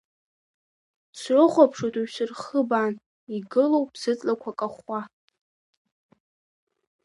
Срыхәаԥшуеит 1.19 1.95
уажә 1.97 2.13
сырхыбаан, 2.15 2.93
игылоуп 3.35 3.91
сыҵлақәа 4.01 4.51
кахәхәа. 4.59 5.01